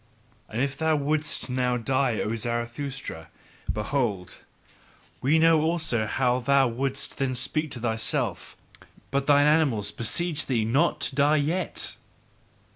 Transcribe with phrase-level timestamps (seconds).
[0.49, 3.29] And if thou wouldst now die, O Zarathustra,
[3.71, 4.39] behold,
[5.21, 8.57] we know also how thou wouldst then speak to thyself:
[9.11, 11.97] but thine animals beseech thee not to die yet!